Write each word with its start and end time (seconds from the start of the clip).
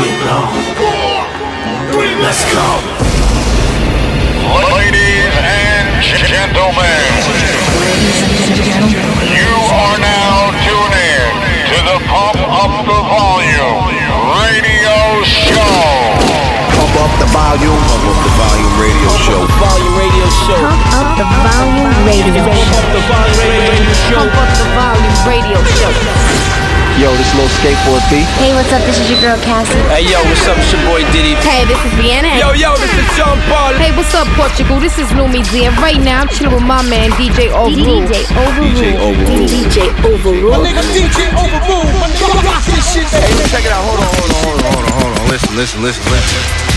get 0.00 0.16
low. 0.24 0.48
Let's 2.24 2.44
go. 2.48 2.68
Ladies 4.72 5.36
and 5.44 5.92
gentlemen, 6.24 7.04
you 9.28 9.52
are 9.68 9.98
now 10.00 10.48
tuned 10.64 10.96
in 10.96 11.28
to 11.68 11.78
the 11.84 11.98
Pump 12.08 12.40
Up 12.40 12.72
the 12.88 13.00
Volume 13.04 13.84
radio 14.32 15.20
show. 15.28 15.76
Pump 16.72 16.96
up 16.96 17.12
the 17.20 17.28
volume. 17.28 17.76
Pump 17.84 18.08
up 18.08 18.18
the 18.24 18.32
volume 18.40 18.74
radio 18.80 19.12
show. 19.20 19.44
Volume 19.60 19.96
Radio 20.00 20.26
Show. 20.48 20.62
Pump 20.88 21.04
up 21.04 21.20
the 21.20 21.26
volume 21.44 21.92
radio. 22.08 22.32
show. 22.32 22.48
Pump 22.48 22.80
Up 22.80 22.88
the 22.96 23.02
Volume 23.12 23.44
Radio 23.68 23.92
Show. 24.08 24.24
Pump 24.24 24.40
up 24.40 24.50
the 24.56 24.68
volume 24.72 25.16
radio 25.28 25.60
show. 25.76 26.71
Yo, 27.00 27.08
this 27.16 27.32
little 27.32 27.48
skateboard 27.56 28.04
beat. 28.12 28.28
Hey, 28.36 28.52
what's 28.52 28.68
up? 28.68 28.84
This 28.84 29.00
is 29.00 29.08
your 29.08 29.20
girl 29.24 29.40
Cassie. 29.40 29.72
Hey 29.88 30.04
yo, 30.04 30.20
what's 30.28 30.44
up? 30.44 30.60
It's 30.60 30.68
your 30.76 30.82
boy 30.84 31.00
Diddy. 31.08 31.32
Hey, 31.40 31.64
this 31.64 31.80
is 31.80 31.92
Vienna. 31.96 32.36
Yo 32.36 32.52
yo, 32.52 32.76
this 32.76 32.92
is 32.92 33.08
Sean 33.16 33.40
Paul. 33.48 33.72
Hey, 33.80 33.96
what's 33.96 34.12
up, 34.12 34.28
Portugal? 34.36 34.76
This 34.78 34.98
is 35.00 35.08
Lumi 35.16 35.40
Z, 35.40 35.64
and 35.64 35.76
right 35.80 35.96
now 35.96 36.20
I'm 36.20 36.28
chilling 36.28 36.52
with 36.52 36.68
my 36.68 36.84
man 36.84 37.10
DJ 37.16 37.48
Overrule. 37.48 38.04
DJ 38.04 38.28
Overrule. 38.36 39.48
DJ 39.48 39.88
Overrule. 40.04 40.52
My 40.52 40.60
nigga 40.60 40.84
DJ 40.92 41.32
Overrule. 41.32 41.96
Hey, 43.08 43.32
check 43.48 43.64
it 43.64 43.72
out. 43.72 43.80
Hold 43.88 43.98
on, 43.98 44.12
hold 44.12 44.28
on, 44.28 44.40
hold 44.44 44.60
on, 44.60 44.72
hold 44.72 44.84
on, 44.84 44.92
hold 45.00 45.18
on. 45.18 45.28
Listen, 45.32 45.56
listen, 45.56 45.80
listen, 45.80 46.04
listen. 46.12 46.71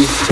Tony. 0.00 0.29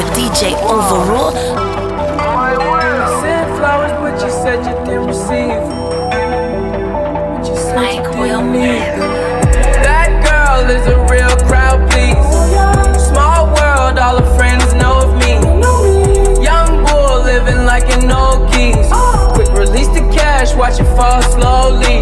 With 0.00 0.12
DJ 0.14 0.54
Overrule. 0.64 1.32
Sent 3.20 3.48
flowers, 3.58 3.92
but 4.00 4.14
you 4.24 4.30
said 4.30 4.58
you 4.64 4.72
didn't 4.86 5.06
receive. 5.06 5.60
But 7.32 7.46
you 7.46 7.56
said 7.56 7.76
Mike 7.76 8.08
Will. 8.16 8.40
That 9.84 10.10
girl 10.24 10.70
is 10.70 10.86
a 10.86 10.96
real 11.12 11.36
crowd, 11.46 11.80
please. 11.90 12.16
Small 13.08 13.48
world, 13.48 13.98
all 13.98 14.22
her 14.22 14.36
friends 14.36 14.72
know 14.72 15.04
of 15.04 15.12
me. 15.20 15.32
Young 16.42 16.82
bull 16.86 17.22
living 17.22 17.66
like 17.66 17.84
an 17.90 18.10
old 18.10 18.50
geese. 18.52 18.88
Quick 19.34 19.50
release 19.50 19.88
the 19.88 20.08
cash, 20.16 20.54
watch 20.54 20.80
it 20.80 20.88
fall 20.96 21.20
slowly. 21.20 21.99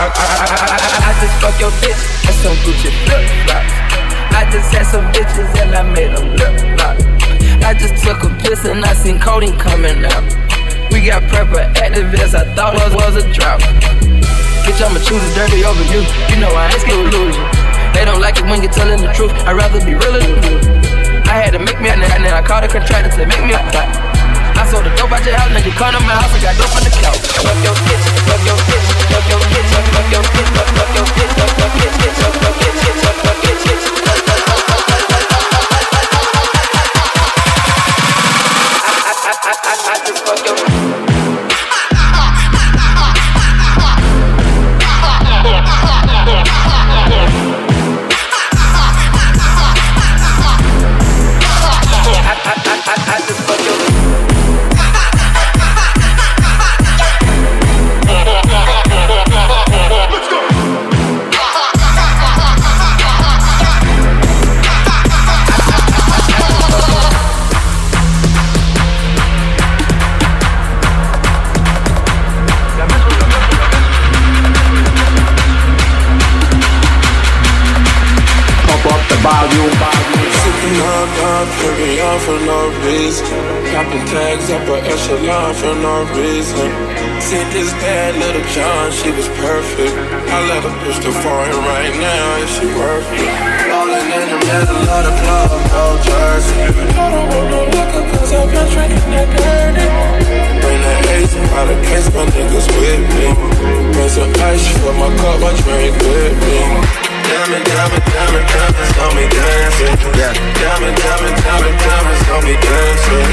I 0.00 1.12
just 1.20 1.36
fuck 1.44 1.60
your 1.60 1.68
bitch 1.84 2.00
and 2.24 2.36
some 2.40 2.56
Gucci 2.64 2.88
flip 3.04 3.20
flops. 3.44 3.68
I 4.32 4.48
just 4.48 4.72
had 4.72 4.88
some 4.88 5.04
bitches 5.12 5.52
and 5.60 5.76
I 5.76 5.82
made 5.92 6.16
them 6.16 6.32
lip 6.40 6.56
lock. 6.80 6.96
I 7.60 7.76
just 7.76 8.02
took 8.02 8.24
a 8.24 8.32
piss 8.40 8.64
and 8.64 8.82
I 8.82 8.94
seen 8.94 9.20
codeine 9.20 9.58
coming 9.58 10.00
out. 10.08 10.24
We 10.88 11.04
got 11.04 11.20
prepper 11.28 11.68
activists, 11.76 12.32
I 12.32 12.48
thought 12.56 12.80
was 12.80 12.96
was 12.96 13.20
a 13.20 13.28
drought. 13.28 13.60
Bitch, 14.64 14.80
I'ma 14.80 15.04
choose 15.04 15.20
the 15.20 15.32
dirty 15.36 15.68
over 15.68 15.84
you. 15.92 16.00
You 16.32 16.40
know 16.40 16.48
I 16.48 16.72
ain't 16.72 16.80
scared 16.80 17.12
lose 17.12 17.36
you. 17.36 17.44
They 17.92 18.08
don't 18.08 18.22
like 18.22 18.38
it 18.38 18.48
when 18.48 18.62
you're 18.62 18.72
telling 18.72 19.04
the 19.04 19.12
truth. 19.12 19.32
I'd 19.44 19.52
rather 19.52 19.84
be 19.84 19.92
realer 19.92 20.20
than 20.24 20.40
you. 20.48 20.56
I 21.28 21.44
had 21.44 21.52
to 21.52 21.58
make 21.58 21.78
me 21.78 21.90
a 21.90 21.92
nigga, 21.92 22.24
and 22.24 22.26
I 22.26 22.40
called 22.40 22.64
a 22.64 22.68
contractor 22.68 23.12
to 23.20 23.26
make 23.28 23.44
me 23.44 23.52
a 23.52 24.09
sold 24.70 24.86
the 24.86 24.90
dope 24.94 25.10
out 25.10 25.26
your 25.26 25.34
house, 25.34 25.50
you 25.66 25.72
come 25.74 25.90
to 25.90 26.00
my 26.06 26.14
house, 26.14 26.30
I 26.30 26.38
got 26.38 26.54
dope 26.54 26.70
on 26.70 26.82
the 26.86 26.92
couch. 26.94 27.18
Fuck 27.42 27.58
your 27.66 27.74
bitch, 27.74 28.06
fuck 28.22 28.42
your 28.46 28.58
bitch, 28.70 28.86
fuck 29.10 29.26
your 29.26 29.42
bitch, 29.50 29.68
fuck 29.74 30.08
your 30.14 30.24
bitch, 30.30 30.50
fuck 30.54 30.70
your 30.70 31.06
bitch, 31.10 31.32
fuck 31.34 31.50
your 31.50 31.58
bitch, 31.58 31.58
fuck 31.58 31.74
your 31.74 31.92
bitch, 31.98 32.16
fuck 32.22 32.56
your 32.62 32.74
bitch, 32.78 33.00
fuck 33.02 33.29
carry 82.10 82.18
on 82.18 82.20
for 82.20 82.44
no 82.44 82.68
reason. 82.86 83.26
Copping 83.72 84.06
tags 84.06 84.50
up 84.50 84.68
a 84.68 84.82
echelon 84.84 85.54
for 85.54 85.74
no 85.74 86.04
reason. 86.16 86.70
See 87.20 87.42
this 87.52 87.72
bad 87.74 88.16
little 88.16 88.42
John, 88.54 88.90
she 88.92 89.10
was 89.10 89.28
perfect. 89.38 89.94
I 90.30 90.38
let 90.48 90.62
her 90.64 90.74
push 90.84 90.98
the 90.98 91.12
foreign 91.12 91.56
right 91.66 91.94
now, 92.00 92.36
is 92.42 92.50
she 92.50 92.66
worth 92.66 93.06
it? 93.12 93.30
Rolling 93.68 94.08
in 94.10 94.26
the 94.30 94.38
middle 94.46 94.88
of 94.88 95.02
the 95.06 95.14
club, 95.22 95.50
no 95.70 95.84
jersey. 96.02 96.60
I 96.96 97.10
don't 97.10 97.28
want 97.28 97.50
no 97.50 97.60
liquor, 97.64 98.04
cause 98.16 98.32
I've 98.32 98.50
been 98.50 98.68
drinking 98.72 99.10
that 99.14 99.28
dirty. 99.36 99.86
Bring 100.60 100.80
the 100.80 100.94
ace 101.14 101.34
out 101.54 101.70
of 101.70 101.78
case, 101.84 102.08
my 102.14 102.24
niggas 102.34 102.68
with 102.78 103.02
me. 103.14 103.26
Bring 103.92 104.08
some 104.08 104.32
ice 104.48 104.66
for 104.78 104.94
my 104.94 105.10
cup, 105.20 105.42
I 105.42 105.52
drink 105.62 105.96
with 106.02 107.00
me. 107.04 107.09
Diamond, 107.30 107.64
diamond, 107.64 108.04
diamond, 108.10 108.46
diamonds 108.50 108.98
on 108.98 109.14
me 109.14 109.24
dancing. 109.30 109.94
Yeah. 110.18 110.34
Diamond, 110.34 110.96
diamond, 110.98 111.36
diamond, 111.46 111.78
diamonds 111.78 112.26
on 112.34 112.42
me 112.42 112.54
dancing. 112.58 113.30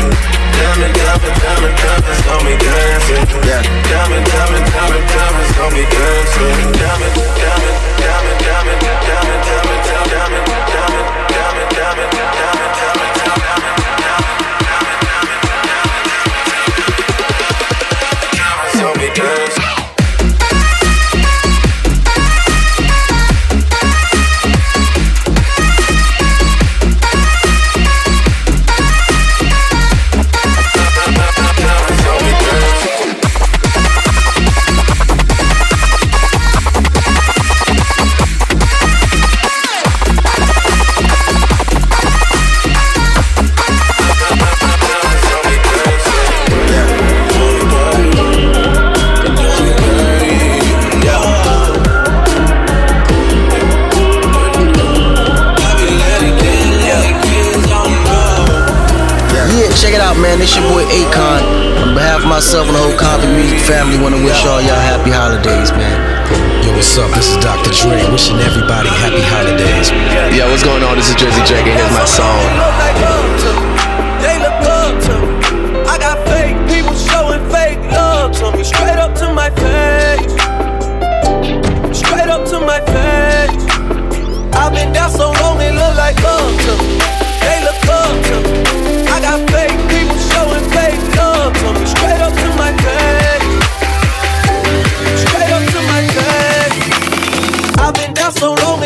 Diamond, 0.54 0.94
diamond, 0.94 1.36
diamond, 1.42 1.76
diamonds 1.82 2.07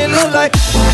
feeling 0.02 0.34
like 0.34 0.91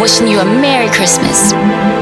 Wishing 0.00 0.28
you 0.28 0.38
a 0.38 0.44
Merry 0.44 0.88
Christmas. 0.90 1.97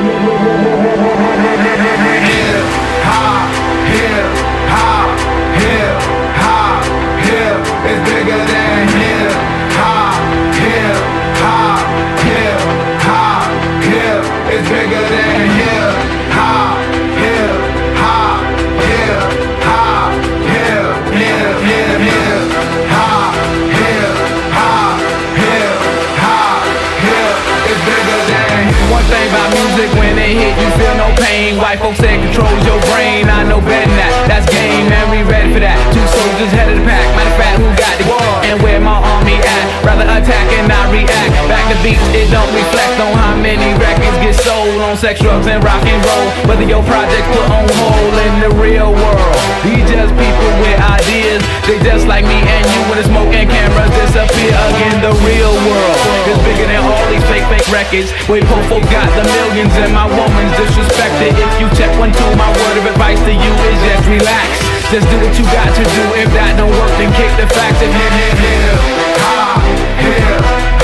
Folks 31.78 31.98
say 31.98 32.16
it 32.16 32.22
controls 32.24 32.64
your 32.64 32.80
brain. 32.90 33.28
I 33.28 33.44
know 33.44 33.60
better 33.60 33.92
that. 34.00 34.26
That's 34.28 34.48
game, 34.48 34.88
man. 34.88 35.10
We 35.12 35.22
for 35.56 35.64
that. 35.64 35.80
Two 35.88 36.04
soldiers 36.12 36.52
head 36.52 36.68
of 36.68 36.76
the 36.76 36.84
pack. 36.84 37.00
Matter 37.16 37.32
of 37.32 37.40
fact, 37.40 37.56
who 37.56 37.68
got 37.80 37.94
the 37.96 38.04
war 38.12 38.28
and 38.44 38.60
where 38.60 38.76
my 38.76 39.00
army 39.00 39.40
at? 39.40 39.64
Rather 39.80 40.04
attack 40.04 40.46
and 40.52 40.68
not 40.68 40.92
react. 40.92 41.32
Back 41.48 41.64
to 41.72 41.76
beats, 41.80 42.04
it 42.12 42.28
don't 42.28 42.52
reflect 42.52 43.00
on 43.00 43.16
how 43.16 43.32
many 43.40 43.72
records 43.80 44.20
get 44.20 44.36
sold 44.36 44.76
on 44.84 45.00
sex, 45.00 45.16
drugs, 45.24 45.48
and 45.48 45.64
rock 45.64 45.80
and 45.88 45.96
roll. 46.04 46.28
Whether 46.44 46.68
your 46.68 46.84
project 46.84 47.24
put 47.32 47.48
on 47.48 47.64
hold 47.72 48.14
in 48.20 48.34
the 48.44 48.52
real 48.60 48.92
world. 48.92 49.36
We 49.64 49.80
just 49.88 50.12
people 50.12 50.52
with 50.60 50.76
ideas. 50.76 51.40
They 51.64 51.80
just 51.80 52.04
like 52.04 52.28
me 52.28 52.36
and 52.36 52.64
you 52.68 52.80
when 52.92 53.00
the 53.00 53.06
smoke 53.08 53.32
and 53.32 53.48
cameras 53.48 53.92
disappear 53.96 54.52
again. 54.52 55.00
The 55.00 55.16
real 55.24 55.56
world 55.64 55.98
is 56.28 56.38
bigger 56.44 56.68
than 56.68 56.84
all 56.84 57.06
these 57.08 57.24
fake, 57.32 57.48
fake 57.48 57.68
records. 57.72 58.12
Wait, 58.28 58.44
Popo 58.44 58.84
got 58.92 59.08
the 59.16 59.24
millions 59.24 59.72
and 59.80 59.96
my 59.96 60.04
woman's 60.04 60.52
disrespected. 60.60 61.32
If 61.32 61.52
you 61.64 61.66
check 61.80 61.90
one, 61.96 62.12
two, 62.12 62.30
my 62.36 62.52
word 62.52 62.76
of 62.76 62.84
advice 62.92 63.18
to 63.24 63.32
you 63.32 63.52
is 63.72 63.78
just 63.88 64.04
relax. 64.04 64.76
Just 64.92 65.10
do 65.10 65.18
what 65.18 65.34
you 65.34 65.45
got 65.52 65.70
to 65.74 65.82
do. 65.82 66.02
If 66.18 66.30
that 66.32 66.56
don't 66.56 66.70
work, 66.70 66.92
then 66.98 67.12
kick 67.14 67.30
the 67.36 67.46
facts 67.52 67.82
and 67.82 67.92
hit, 67.92 68.12
hit, 68.12 68.36
hit. 68.38 68.76
hop, 69.20 69.62
hip 70.00 70.40
hop, 70.44 70.70
hip 70.70 70.75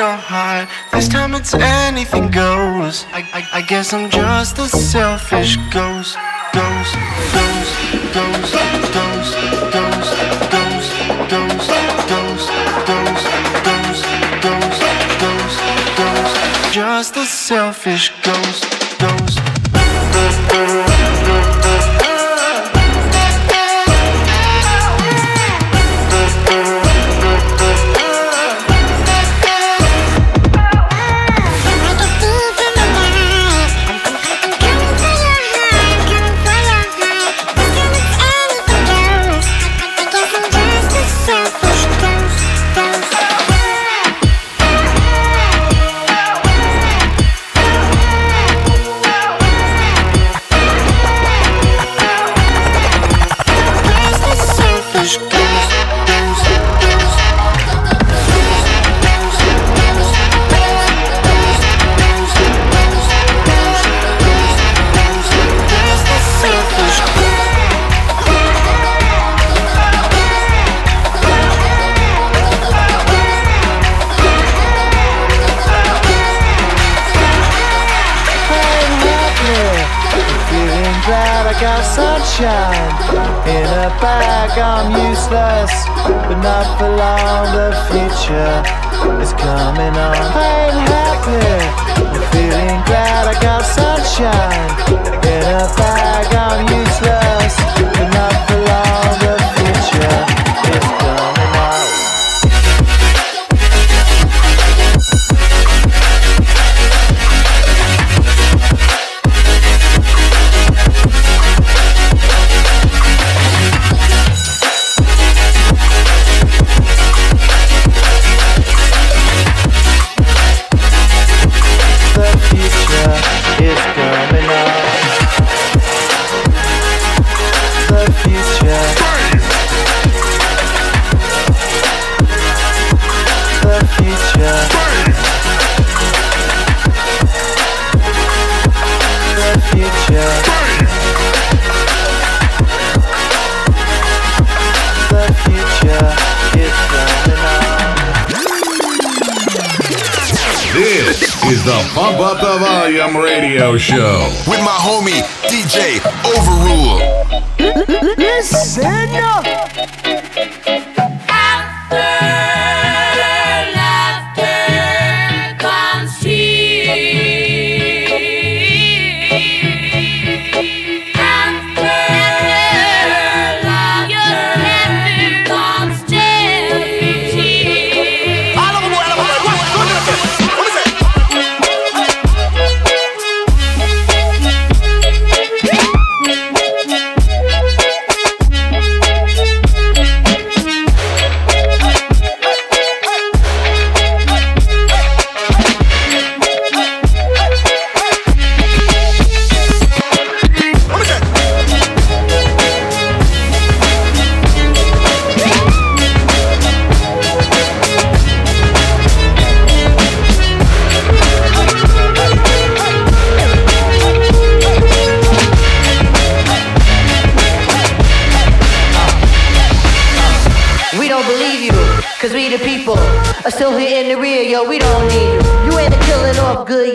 your 0.00 0.16
heart. 0.16 0.66
This 0.92 1.08
time 1.08 1.34
it's 1.34 1.52
anything 1.52 2.30
goes. 2.30 3.04
I, 3.12 3.20
I, 3.38 3.40
I 3.58 3.62
guess 3.70 3.92
I'm 3.92 4.08
just 4.08 4.58
a 4.58 4.66
selfish 4.66 5.56
ghost. 5.70 6.16
Ghost, 6.56 6.94
ghost, 7.36 7.72
ghost, 8.16 8.52
ghost, 8.96 9.32
ghost, 9.74 10.12
ghost, 10.46 10.90
ghost, 11.32 11.68
ghost, 12.10 12.48
ghost, 12.88 13.26
ghost, 13.68 14.02
ghost, 14.44 14.80
ghost, 15.22 15.58
ghost. 15.98 16.72
Just 16.72 17.16
a 17.16 17.26
selfish 17.26 18.06
ghost, 18.22 18.38
ghost. 18.44 18.49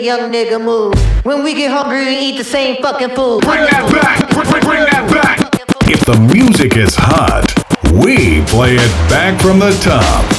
Young 0.06 0.30
nigga 0.30 0.64
move. 0.64 0.94
When 1.24 1.42
we 1.42 1.52
get 1.52 1.72
hungry, 1.72 2.06
we 2.06 2.16
eat 2.16 2.38
the 2.38 2.44
same 2.44 2.80
fucking 2.80 3.16
food. 3.16 3.42
Bring 3.42 3.62
that 3.62 3.90
back! 3.90 4.30
Bring, 4.30 4.48
bring, 4.48 4.62
bring 4.62 4.84
that 4.84 5.10
back! 5.10 5.90
If 5.90 6.06
the 6.06 6.16
music 6.32 6.76
is 6.76 6.94
hot, 6.94 7.52
we 7.92 8.40
play 8.46 8.76
it 8.76 9.10
back 9.10 9.40
from 9.42 9.58
the 9.58 9.72
top. 9.82 10.35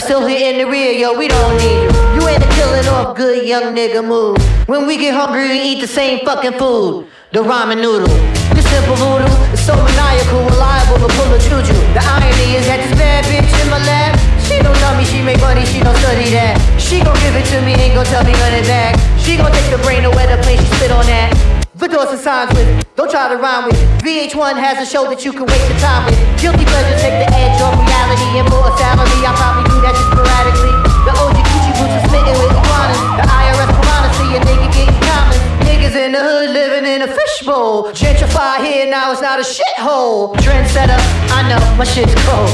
Still 0.00 0.26
here 0.26 0.50
in 0.52 0.56
the 0.56 0.64
rear, 0.64 0.92
yo, 0.92 1.12
we 1.18 1.28
don't 1.28 1.56
need 1.58 1.84
you. 1.84 1.92
You 2.16 2.28
ain't 2.28 2.42
a 2.42 2.48
killing 2.56 2.88
off 2.88 3.14
good 3.16 3.46
young 3.46 3.76
nigga 3.76 4.00
move. 4.00 4.38
When 4.66 4.86
we 4.86 4.96
get 4.96 5.12
hungry, 5.14 5.48
we 5.48 5.60
eat 5.60 5.80
the 5.80 5.86
same 5.86 6.24
fucking 6.24 6.56
food. 6.58 7.08
The 7.32 7.40
ramen 7.40 7.76
noodle. 7.76 8.08
This 8.56 8.64
simple 8.72 8.96
voodoo 8.96 9.28
is 9.52 9.60
so 9.60 9.76
maniacal, 9.76 10.48
reliable 10.48 10.96
to 10.96 11.08
pull 11.12 11.28
a 11.32 11.38
juju. 11.38 11.76
The 11.92 12.00
irony 12.00 12.56
is 12.56 12.64
that 12.72 12.80
this 12.80 12.96
bad 12.96 13.24
bitch 13.28 13.52
in 13.60 13.68
my 13.68 13.84
lap, 13.84 14.16
she 14.48 14.60
don't 14.64 14.76
tell 14.80 14.96
me 14.96 15.04
she 15.04 15.20
make 15.20 15.40
money, 15.40 15.64
she 15.66 15.80
don't 15.80 15.96
study 16.00 16.28
that. 16.32 16.56
She 16.80 17.04
gon' 17.04 17.16
give 17.20 17.36
it 17.36 17.44
to 17.52 17.60
me, 17.60 17.76
ain't 17.76 17.92
gon' 17.92 18.06
tell 18.06 18.24
me 18.24 18.32
none 18.32 18.56
of 18.56 18.66
that. 18.68 18.96
She 19.20 19.36
gon' 19.36 19.52
take 19.52 19.68
the 19.68 19.80
brain 19.84 20.04
away 20.04 20.24
the 20.24 20.40
place 20.40 20.60
she 20.60 20.68
spit 20.76 20.92
on 20.92 21.04
that. 21.04 21.51
And 21.82 21.90
signs 22.14 22.54
with 22.54 22.62
it. 22.62 22.86
Don't 22.94 23.10
try 23.10 23.26
to 23.26 23.34
rhyme 23.42 23.66
with 23.66 23.74
it. 23.74 23.86
VH1 24.06 24.54
has 24.54 24.78
a 24.78 24.86
show 24.86 25.10
that 25.10 25.26
you 25.26 25.34
can 25.34 25.50
waste 25.50 25.66
your 25.66 25.82
time 25.82 26.06
with. 26.06 26.14
Guilty 26.38 26.62
pleasure 26.62 26.94
take 27.02 27.18
the 27.18 27.26
edge 27.34 27.58
off 27.58 27.74
reality 27.74 28.38
and 28.38 28.46
for 28.46 28.62
a 28.62 28.70
salary. 28.78 29.18
I 29.26 29.34
probably 29.34 29.66
do 29.66 29.82
that 29.82 29.90
just 29.90 30.06
sporadically. 30.14 30.74
The 31.02 31.10
OG 31.10 31.38
Gucci 31.42 31.72
boots 31.74 31.94
are 31.98 32.04
smitten 32.06 32.38
with 32.38 32.54
iguanas. 32.54 33.02
The 33.18 33.26
IRS 33.26 33.70
piranha 33.74 34.10
see 34.14 34.30
a 34.30 34.40
nigga 34.46 34.68
getting 34.70 35.00
common. 35.10 35.38
Niggas 35.66 35.94
in 35.98 36.10
the 36.14 36.22
hood 36.22 36.54
living 36.54 36.86
in 36.86 37.02
a 37.02 37.10
fishbowl. 37.10 37.90
Gentrify 37.90 38.62
here 38.62 38.86
now, 38.86 39.10
it's 39.10 39.18
not 39.18 39.42
a 39.42 39.46
shithole. 39.46 40.38
Trendsetter, 40.38 41.02
I 41.34 41.50
know 41.50 41.58
my 41.74 41.82
shit's 41.82 42.14
cold. 42.30 42.46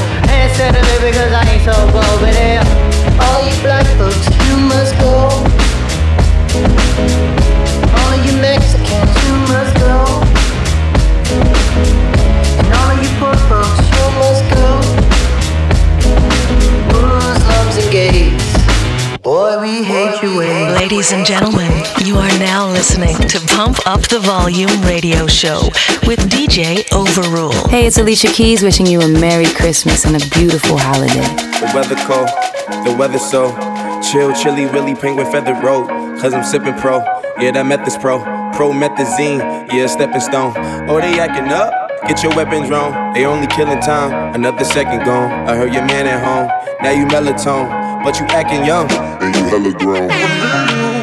Of 0.59 0.75
it 0.75 1.01
because 1.05 1.31
I 1.31 1.45
ain't 1.53 1.63
so 1.63 1.77
bold, 1.93 2.19
but 2.19 2.33
yeah. 2.33 2.65
All 3.21 3.39
you 3.45 3.55
black 3.61 3.85
folks, 3.95 4.25
you 4.49 4.57
must 4.67 4.97
go. 4.97 5.29
All 7.95 8.15
you 8.25 8.33
Mexicans, 8.41 8.58
Ladies 20.89 21.13
and 21.13 21.25
gentlemen, 21.25 21.71
you 22.03 22.17
are 22.17 22.39
now 22.39 22.67
listening 22.67 23.15
to 23.29 23.39
Pump 23.55 23.77
Up 23.87 24.01
the 24.01 24.19
Volume 24.19 24.81
radio 24.81 25.27
show 25.27 25.61
with 26.05 26.19
DJ 26.29 26.83
Overrule. 26.89 27.69
Hey, 27.69 27.87
it's 27.87 27.97
Alicia 27.97 28.27
Keys 28.27 28.61
wishing 28.61 28.85
you 28.85 28.99
a 28.99 29.07
Merry 29.07 29.45
Christmas 29.45 30.05
and 30.05 30.15
a 30.15 30.29
beautiful 30.29 30.77
holiday. 30.77 31.21
The 31.61 31.71
weather 31.73 31.95
cold, 32.05 32.27
the 32.85 32.95
weather 32.97 33.17
so 33.17 33.51
chill, 34.01 34.33
chilly, 34.33 34.65
really 34.65 34.93
penguin 34.93 35.31
feather 35.31 35.53
road. 35.53 35.87
Cause 36.19 36.33
I'm 36.33 36.43
sipping 36.43 36.73
pro, 36.75 36.99
yeah, 37.41 37.51
that 37.51 37.65
meth 37.65 37.87
is 37.87 37.97
pro. 37.97 38.19
Promethazine, 38.53 39.39
yeah, 39.71 39.87
stepping 39.87 40.21
stone. 40.21 40.53
Oh, 40.89 40.99
they 40.99 41.19
acting 41.19 41.51
up? 41.51 41.71
Get 42.07 42.23
your 42.23 42.35
weapons 42.35 42.69
wrong. 42.69 43.13
They 43.13 43.25
only 43.25 43.47
killing 43.47 43.79
time, 43.79 44.35
another 44.35 44.65
second 44.65 45.05
gone. 45.05 45.31
I 45.47 45.55
heard 45.55 45.73
your 45.73 45.85
man 45.85 46.07
at 46.07 46.23
home, 46.23 46.47
now 46.81 46.91
you 46.91 47.05
melatonin, 47.05 48.03
but 48.03 48.19
you 48.19 48.25
acting 48.27 48.65
young. 48.65 48.89
And 48.91 49.35
you 49.35 49.43
hella 49.45 49.71
grown. 49.73 50.98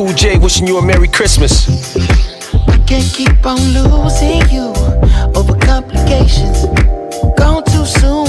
Cool 0.00 0.14
J, 0.14 0.38
wishing 0.38 0.66
you 0.66 0.78
a 0.78 0.82
Merry 0.82 1.08
Christmas. 1.08 1.68
I 2.68 2.78
can't 2.86 3.04
keep 3.12 3.44
on 3.44 3.58
losing 3.74 4.40
you 4.48 4.72
over 5.36 5.54
complications. 5.58 6.64
Gone 7.36 7.62
too 7.64 7.84
soon. 7.84 8.24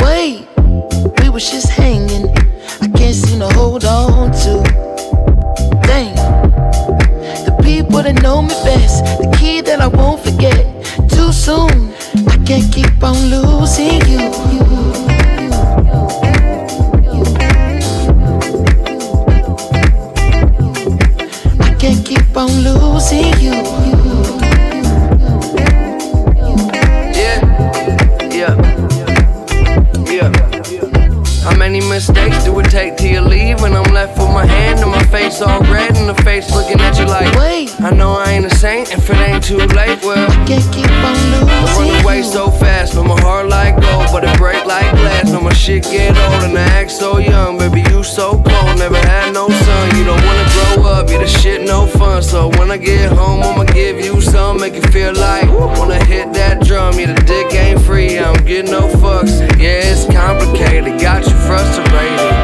Wait, 0.00 0.48
we 1.20 1.28
was 1.28 1.50
just 1.50 1.68
hanging. 1.68 2.30
I 2.80 2.88
can't 2.96 3.14
seem 3.14 3.40
to 3.40 3.48
hold 3.48 3.84
on 3.84 4.30
to. 4.30 4.62
Dang, 5.82 6.14
the 7.44 7.60
people 7.62 8.02
that 8.02 8.22
know 8.22 8.40
me 8.40 8.54
best, 8.64 9.04
the 9.20 9.36
key 9.38 9.60
that 9.60 9.82
I 9.82 9.88
won't 9.88 10.24
forget. 10.24 10.64
Too 11.10 11.32
soon, 11.32 11.92
I 12.26 12.42
can't 12.46 12.72
keep 12.72 13.02
on 13.02 13.28
losing 13.28 14.00
you. 14.08 14.57
On 22.38 22.62
losing 22.62 23.32
you. 23.40 23.50
Yeah, 27.18 27.40
yeah, 28.30 28.54
yeah. 30.06 30.30
How 31.42 31.56
many 31.56 31.80
mistakes 31.80 32.44
do 32.44 32.60
it 32.60 32.67
take 32.70 32.96
till 32.96 33.10
you 33.10 33.20
leave? 33.20 33.62
and 33.62 33.74
I'm 33.76 33.92
left 33.92 34.18
with 34.18 34.28
my 34.28 34.44
hand 34.44 34.80
and 34.80 34.90
my 34.90 35.02
face 35.04 35.40
all 35.40 35.60
red 35.62 35.96
and 35.96 36.08
the 36.08 36.22
face 36.22 36.50
looking 36.54 36.80
at 36.80 36.98
you 36.98 37.06
like, 37.06 37.34
Wait. 37.36 37.68
I 37.80 37.90
know 37.90 38.12
I 38.12 38.32
ain't 38.32 38.44
a 38.44 38.54
saint 38.54 38.92
if 38.92 39.08
it 39.10 39.16
ain't 39.16 39.42
too 39.42 39.58
late. 39.58 40.02
Well, 40.02 40.28
Can't 40.46 40.64
keep 40.72 40.86
on 40.86 41.14
I 41.14 41.60
losing 41.64 41.92
run 41.92 42.04
away 42.04 42.22
so 42.22 42.50
fast, 42.50 42.94
no 42.94 43.04
my 43.04 43.20
heart 43.20 43.48
like 43.48 43.74
gold, 43.80 44.08
but 44.12 44.24
it 44.24 44.36
break 44.38 44.64
like 44.66 44.90
glass. 44.92 45.30
No 45.30 45.40
my 45.40 45.52
shit 45.52 45.84
get 45.84 46.16
old 46.16 46.44
and 46.44 46.58
I 46.58 46.62
act 46.62 46.90
so 46.90 47.18
young, 47.18 47.58
baby 47.58 47.82
you 47.90 48.02
so 48.02 48.32
cold, 48.32 48.78
never 48.78 48.98
had 48.98 49.32
no 49.32 49.48
son. 49.48 49.96
You 49.96 50.04
don't 50.04 50.22
wanna 50.24 50.48
grow 50.54 50.86
up, 50.86 51.08
yeah 51.08 51.18
the 51.18 51.26
shit 51.26 51.66
no 51.66 51.86
fun. 51.86 52.22
So 52.22 52.48
when 52.58 52.70
I 52.70 52.76
get 52.76 53.10
home, 53.10 53.42
I'ma 53.42 53.64
give 53.64 53.98
you 54.00 54.20
some, 54.20 54.60
make 54.60 54.74
you 54.74 54.82
feel 54.82 55.14
like 55.14 55.48
wanna 55.48 56.02
hit 56.04 56.32
that 56.34 56.64
drum. 56.64 56.98
Yeah 56.98 57.12
the 57.12 57.20
dick 57.24 57.54
ain't 57.54 57.80
free, 57.80 58.18
I 58.18 58.32
don't 58.32 58.46
get 58.46 58.66
no 58.66 58.82
fucks. 59.00 59.40
Yeah 59.58 59.90
it's 59.90 60.04
complicated, 60.06 61.00
got 61.00 61.24
you 61.26 61.36
frustrated. 61.46 62.37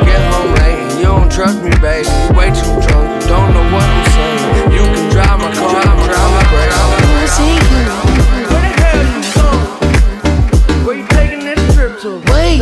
Get 1.37 1.47
home 1.47 1.63
late 1.63 1.65
and 1.65 1.65
you 1.65 1.65
don't 1.65 1.65
trust 1.65 1.65
me, 1.65 1.71
baby. 1.81 2.09
You 2.09 2.33
way 2.39 2.49
too 2.51 2.75
drunk, 2.87 3.23
you 3.23 3.29
don't 3.29 3.51
know 3.55 3.67
what 3.73 3.83
I'm 3.83 4.05
saying. 4.11 4.73
You 4.73 4.85
can 4.87 5.11
drive 5.11 5.39
my 5.41 5.51
car, 5.55 5.83
I'm 5.83 5.99
drive 6.07 6.31
my 6.31 6.45
brake. 6.51 6.73
Losing 7.11 7.59
you. 7.71 7.87
Where 8.51 8.63
the 8.63 8.71
hell 8.83 9.03
you 9.11 9.21
going? 9.35 10.87
Where 10.87 10.97
you 10.97 11.07
taking 11.09 11.43
this 11.45 11.59
trip 11.75 11.93
to? 12.03 12.11
Wait, 12.33 12.59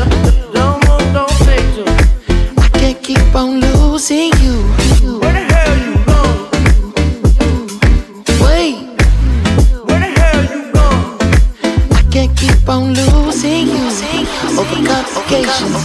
you. 14.43 14.61
Over 14.61 14.79
complications. 14.87 15.77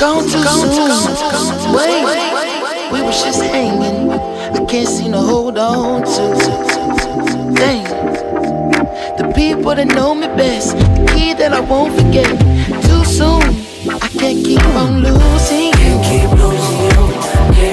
Gone 0.00 0.24
too 0.24 0.42
soon. 0.42 1.74
Wait, 1.74 2.04
we 2.92 3.02
was 3.02 3.22
just 3.22 3.42
hanging. 3.42 4.10
I 4.10 4.64
can't 4.66 4.88
seem 4.88 5.12
to 5.12 5.18
hold 5.18 5.58
on 5.58 6.02
to. 6.02 6.24
Dang. 7.54 7.84
The 9.16 9.32
people 9.34 9.74
that 9.74 9.86
know 9.86 10.14
me 10.14 10.26
best, 10.28 10.76
the 10.76 11.12
key 11.14 11.34
that 11.34 11.52
I 11.52 11.60
won't 11.60 11.94
forget. 11.94 12.28
Too 12.86 13.04
soon, 13.04 13.42
I 13.88 14.08
can't 14.08 14.44
keep 14.44 14.64
on 14.76 15.02
losing. 15.02 15.72
Can't 15.72 16.04
keep 16.04 16.30
losing 16.38 16.78
you. 16.80 17.71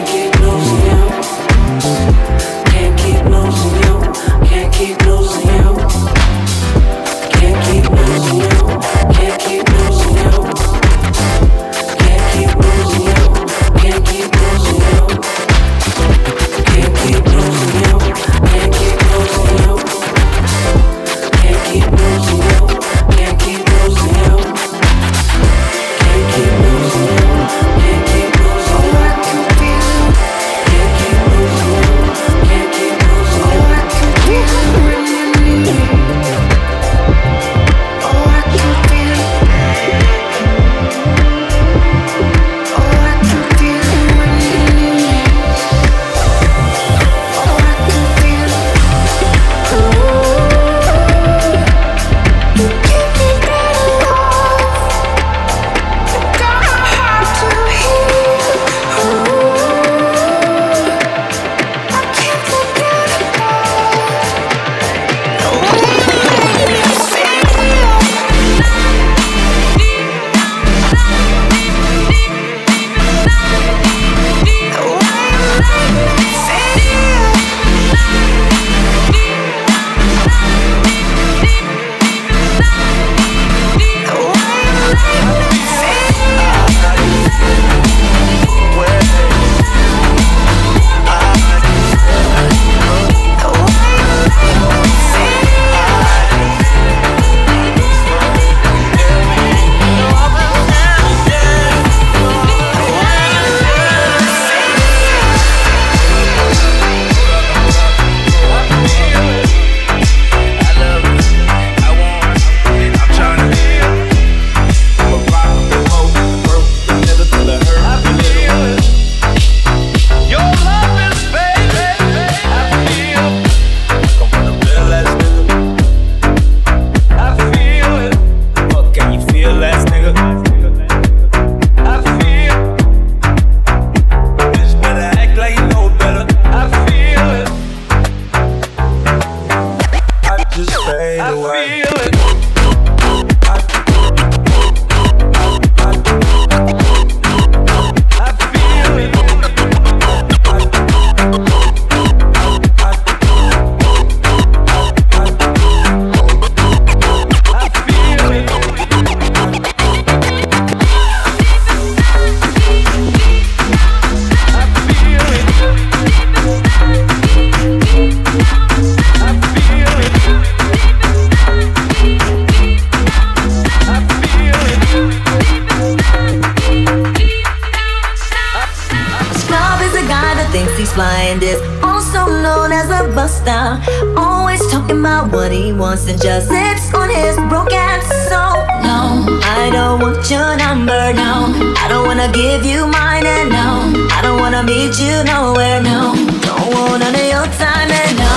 Lifestyle. 183.40 184.18
Always 184.18 184.60
talking 184.72 185.00
about 185.00 185.32
what 185.32 185.52
he 185.52 185.74
wants 185.74 186.08
and 186.08 186.22
just 186.22 186.48
sits 186.48 186.94
on 186.94 187.10
his 187.10 187.36
broken 187.50 188.02
soul. 188.28 188.60
No, 188.84 189.40
I 189.44 189.70
don't 189.72 190.02
want 190.02 190.30
your 190.30 190.56
number. 190.58 191.14
No, 191.14 191.54
I 191.78 191.88
don't 191.90 192.06
wanna 192.08 192.32
give 192.32 192.66
you 192.66 192.88
mine. 192.88 193.26
And 193.26 193.50
no, 193.50 194.08
I 194.12 194.22
don't 194.22 194.40
wanna 194.40 194.64
meet 194.64 195.00
you 195.00 195.24
nowhere. 195.24 195.82
No, 195.82 196.16
don't 196.42 196.74
want 196.74 197.00
none 197.04 197.16
of 197.16 197.28
your 197.34 197.48
time. 197.58 197.90
And 197.90 198.18
no, 198.18 198.36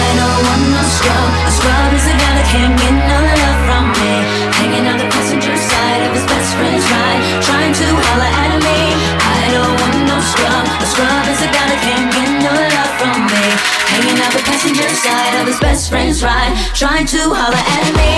I 0.00 0.06
don't 0.18 0.40
want 0.46 0.62
no 0.72 0.82
scrub. 0.96 1.28
A 1.48 1.50
scrub 1.50 1.92
is 1.94 2.06
a 2.06 2.14
guy 2.16 2.32
that 2.38 2.46
can't 2.52 2.74
get 2.78 2.94
no 3.10 3.18
love 3.42 3.60
from 3.66 3.84
me. 3.98 4.12
Hanging 4.58 4.86
on 4.88 4.96
the 4.98 5.08
passenger 5.12 5.56
side 5.56 6.02
of 6.06 6.12
his 6.16 6.24
best 6.26 6.50
friend's 6.56 6.86
ride, 6.88 7.22
trying 7.42 7.74
to 7.74 7.86
holler 7.86 8.32
at 8.44 8.52
me. 8.64 8.80
I 9.18 9.40
don't 9.54 9.74
want 9.80 9.96
no 10.08 10.16
scrub. 10.20 10.64
A 10.82 10.86
scrub 10.86 11.24
is 11.32 11.40
a 11.42 11.50
guy 11.52 11.66
that 11.70 11.80
can't 11.84 12.08
get 12.12 12.30
no 12.44 12.52
love 12.54 12.92
from 12.98 13.18
me. 13.26 13.77
Hanging 13.90 14.18
out 14.22 14.32
the 14.32 14.42
passenger 14.44 14.88
side 14.88 15.40
of 15.40 15.46
his 15.46 15.58
best 15.60 15.90
friend's 15.90 16.22
ride, 16.22 16.54
trying 16.74 17.06
to 17.06 17.18
holler 17.18 17.56
at 17.56 17.92
me. 17.96 18.12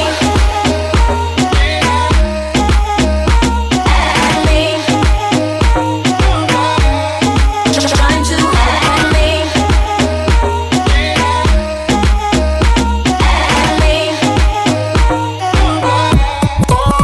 Just 7.73 7.95
trying 7.95 8.25
to 8.25 8.37
holler 8.53 8.79
at 8.91 9.07
me. 9.15 9.29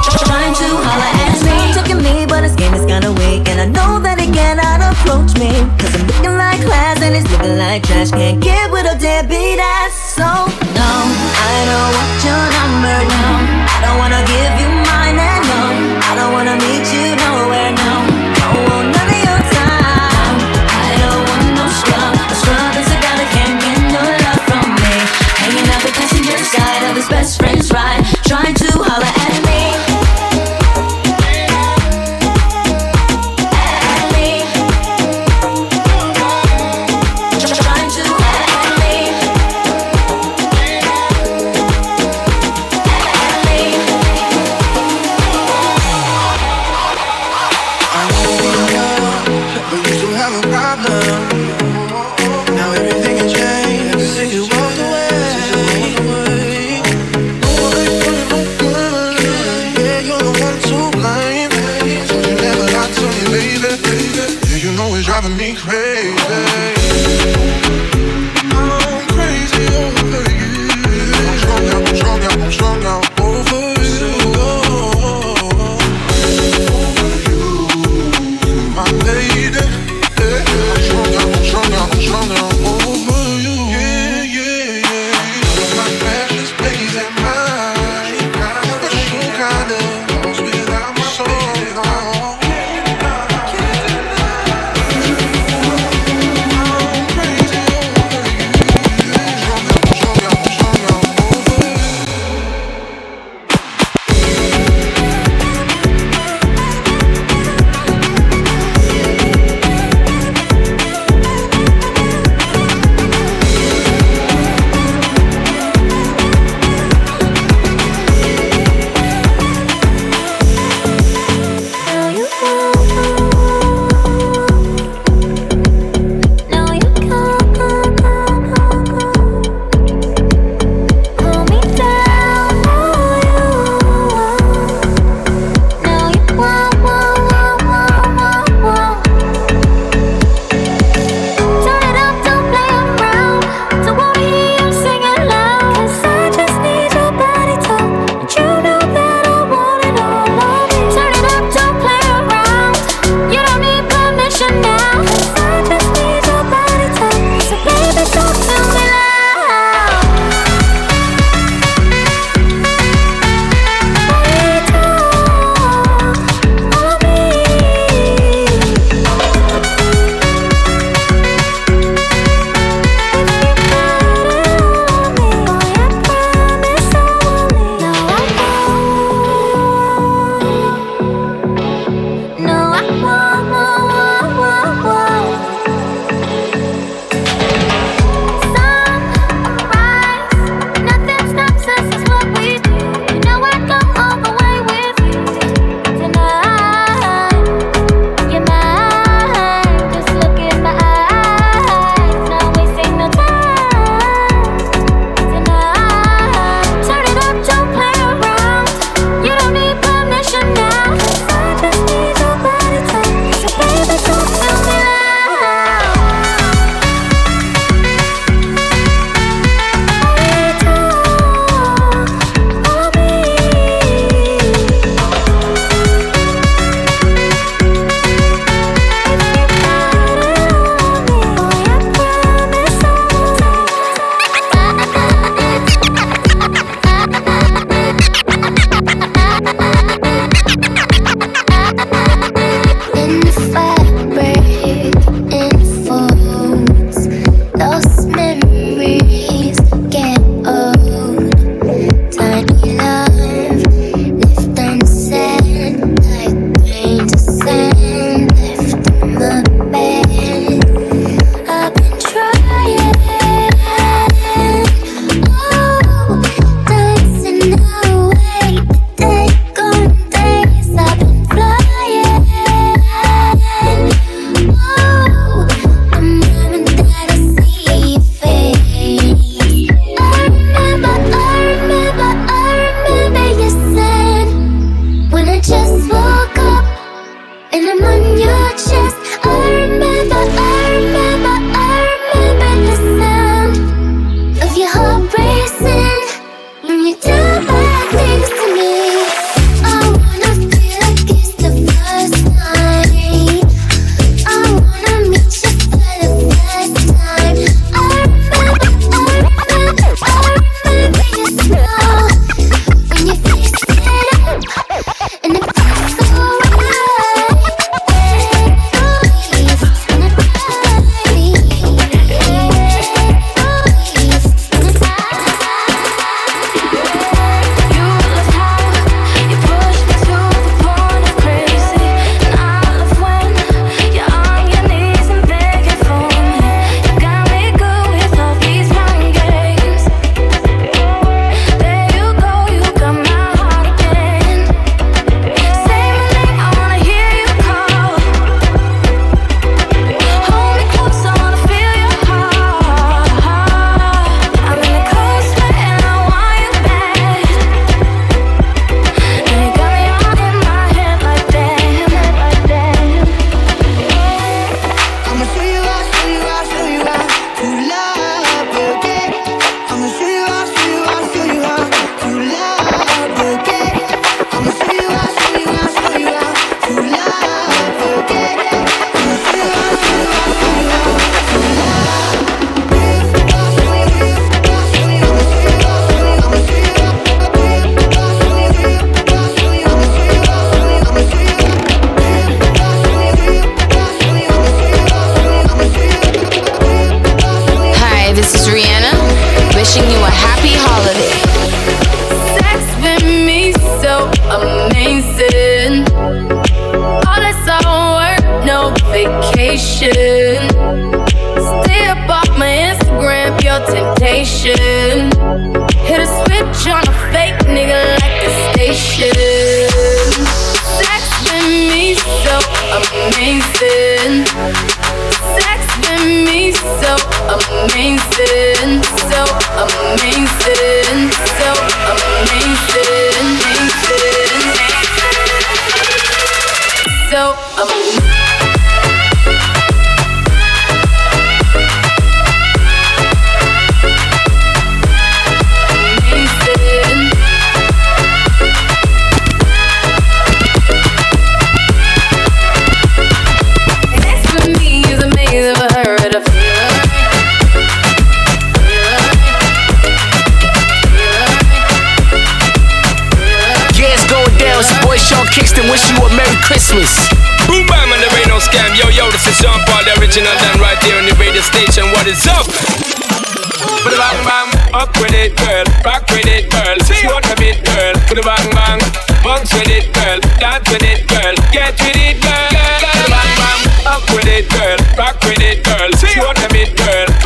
Just 0.05 0.19
trying 0.27 0.55
to 0.55 0.67
holla 0.85 1.09
at 1.25 1.39
me. 1.47 1.57
Taking 1.75 2.03
me, 2.03 2.27
but 2.27 2.43
his 2.43 2.55
game 2.57 2.75
is 2.75 2.85
gonna 2.85 3.13
wake 3.13 3.49
And 3.49 3.61
I 3.61 3.67
know 3.67 3.99
that 4.01 4.19
it 4.19 4.33
cannot 4.35 4.81
approach 4.83 5.39
me. 5.39 5.86
Trash. 7.87 8.11
Can't 8.11 8.41
get 8.41 8.71
with 8.71 8.87
a 8.87 8.99
deadbeat 8.99 9.59
ass. 9.59 9.95
So, 10.15 10.23
no, 10.23 10.91
I 11.51 11.57
don't 11.71 11.93
want 11.97 12.19
your 12.27 12.45
number, 12.59 12.97
no. 13.13 13.33
I 13.75 13.79
don't 13.85 13.99
wanna 13.99 14.23
give 14.27 14.53
you 14.61 14.76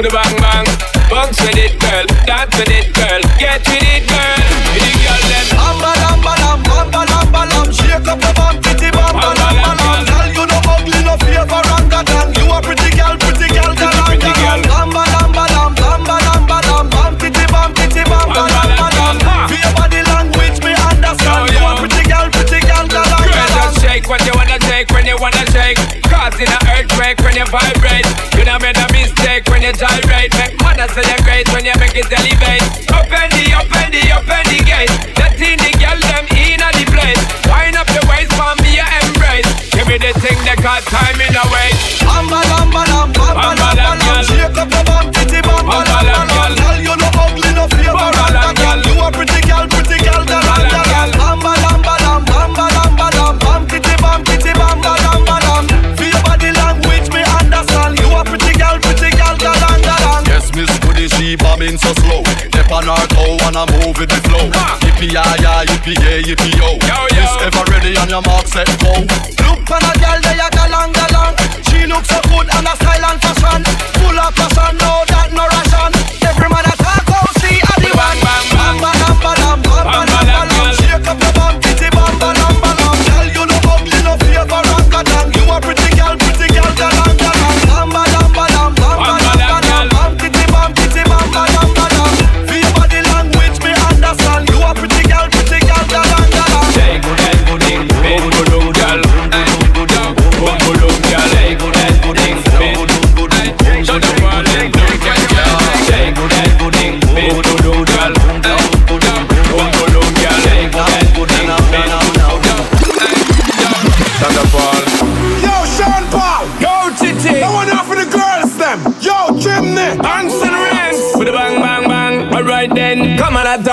the 0.02 0.10
bang 0.10 0.36
bang. 0.40 0.66
Bounce 1.10 1.40
with 1.40 1.56
it, 1.56 1.78
girl, 1.80 2.06
dance 2.26 2.56
with 2.58 2.68
it. 2.68 2.89
que 32.02 32.16
te. 32.16 32.39
set 68.50 68.66
go. 68.80 69.09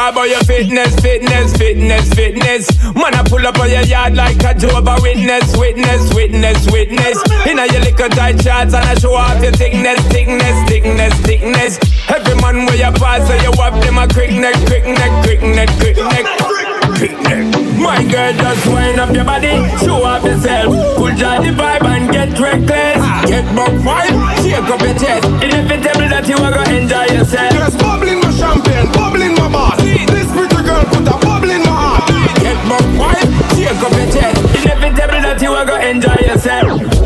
talk 0.08 0.14
about 0.14 0.30
your 0.30 0.44
fitness, 0.44 0.96
fitness, 1.00 1.56
fitness, 1.58 2.10
fitness. 2.14 2.84
Man, 2.96 3.14
I 3.16 3.24
pull 3.28 3.46
up 3.46 3.60
on 3.60 3.70
your 3.70 3.82
yard 3.82 4.16
like 4.16 4.42
a 4.44 4.54
Jehovah 4.54 4.98
Witness, 5.02 5.56
witness, 5.58 6.14
witness, 6.14 6.72
witness. 6.72 7.18
Inna 7.46 7.66
your 7.68 7.82
liquor 7.82 8.10
tight 8.10 8.42
shots 8.42 8.74
and 8.74 8.86
I 8.86 8.96
show 8.96 9.14
off 9.14 9.42
your 9.42 9.52
thickness, 9.52 10.00
thickness, 10.08 10.56
thickness, 10.70 11.14
thickness. 11.22 11.80
Every 12.10 12.36
man 12.36 12.66
where 12.66 12.76
you 12.76 12.92
pass, 13.00 13.28
so 13.28 13.36
you 13.36 13.52
up 13.60 13.74
them 13.84 13.98
a 13.98 14.08
crick 14.08 14.32
neck, 14.32 14.56
crick 14.68 14.86
neck, 14.86 15.12
crick 15.24 15.42
neck, 15.42 15.70
crick 15.80 15.98
neck. 15.98 16.26
My 17.78 18.04
girl, 18.04 18.34
just 18.34 18.68
wind 18.68 19.00
up 19.00 19.14
your 19.14 19.26
body, 19.26 19.60
show 19.84 20.04
off 20.04 20.24
yourself. 20.24 20.72
Pull 20.96 21.16
down 21.16 21.44
the 21.44 21.52
vibe 21.52 21.84
and 21.84 22.12
get 22.12 22.40
reckless. 22.40 23.02
Get 23.28 23.46
buck 23.56 23.74
wild, 23.84 24.16
shake 24.40 24.72
up 24.72 24.82
your 24.82 24.96
chest. 24.96 25.26
Inevitable 25.44 26.10
that 26.10 26.26
you 26.28 26.38
are 26.38 26.52
gonna 26.52 26.80
enjoy 26.80 27.06
yourself. 27.14 27.52
Just 27.52 27.80
bubbling. 27.80 28.27
you 35.58 35.64
are 35.64 35.66
gonna 35.66 35.88
enjoy 35.88 36.14
yourself. 36.24 36.97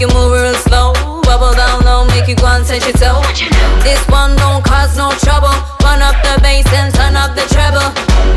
make 0.00 0.08
you 0.08 0.18
move 0.18 0.32
real 0.32 0.54
slow. 0.54 0.92
Bubble 1.22 1.52
down 1.52 1.84
low, 1.84 2.04
make 2.06 2.26
you 2.26 2.34
go 2.34 2.46
and 2.46 2.64
set 2.64 2.82
your 2.84 2.96
toe. 2.96 3.20
This 3.84 4.00
one 4.08 4.34
don't 4.36 4.64
cause 4.64 4.96
no 4.96 5.12
trouble. 5.20 5.52
Run 5.84 6.00
up 6.00 6.16
the 6.24 6.40
bass 6.40 6.66
and 6.72 6.94
turn 6.94 7.16
up 7.16 7.36
the 7.36 7.44
treble. 7.52 7.84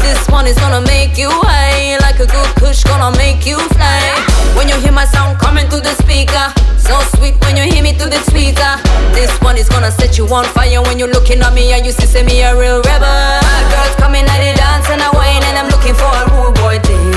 This 0.04 0.20
one 0.28 0.46
is 0.46 0.58
gonna 0.60 0.82
make 0.82 1.18
you 1.18 1.30
high, 1.32 1.98
like 2.02 2.20
a 2.20 2.28
good 2.28 2.52
kush 2.60 2.84
gonna 2.84 3.16
make 3.18 3.46
you 3.46 3.58
fly. 3.76 4.02
When 4.56 4.68
you 4.68 4.76
hear 4.76 4.92
my 4.92 5.06
sound 5.06 5.40
coming 5.40 5.68
through 5.70 5.88
the 5.88 5.96
speaker, 6.04 6.52
so 6.78 7.00
sweet 7.16 7.40
when 7.46 7.56
you 7.56 7.64
hear 7.64 7.84
me 7.84 7.94
through 7.94 8.12
the 8.12 8.22
tweeter. 8.28 8.76
This 9.14 9.32
one 9.42 9.58
is 9.58 9.70
gonna 9.70 9.92
set 9.92 10.18
you 10.18 10.28
on 10.28 10.46
fire 10.46 10.82
when 10.84 11.00
you're 11.00 11.12
looking 11.12 11.40
at 11.40 11.54
me 11.54 11.72
and 11.72 11.86
you 11.86 11.94
see, 11.94 12.08
see 12.08 12.24
me 12.24 12.42
a 12.44 12.52
real 12.58 12.82
rebel. 12.84 13.08
My 13.08 13.62
girls 13.72 13.96
coming 13.96 14.26
at 14.28 14.40
the 14.44 14.52
dance 14.60 14.90
and 14.90 15.02
I 15.02 15.10
whine 15.16 15.44
and 15.48 15.58
I'm 15.58 15.70
looking 15.72 15.96
for 15.96 16.12
a 16.12 16.24
rude 16.36 16.56
boy 16.60 16.80
thing. 16.84 17.12